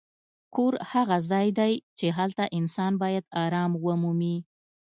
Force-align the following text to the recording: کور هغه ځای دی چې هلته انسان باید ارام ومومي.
کور 0.55 0.73
هغه 0.91 1.17
ځای 1.31 1.47
دی 1.59 1.73
چې 1.97 2.05
هلته 2.17 2.43
انسان 2.57 2.91
باید 3.01 3.23
ارام 3.43 3.71
ومومي. 3.85 4.37